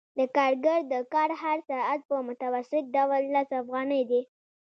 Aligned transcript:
د 0.19 0.21
کارګر 0.35 0.79
د 0.93 0.95
کار 1.13 1.29
هر 1.43 1.57
ساعت 1.69 1.99
په 2.09 2.17
متوسط 2.27 2.83
ډول 2.95 3.21
لس 3.35 3.49
افغانۍ 3.61 4.01
دی 4.09 4.21